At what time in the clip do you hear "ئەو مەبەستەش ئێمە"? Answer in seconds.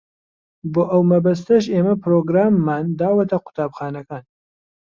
0.91-1.95